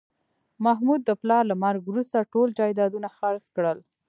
[0.65, 3.77] محمود د پلار له مرګه وروسته ټول جایدادونه خرڅ کړل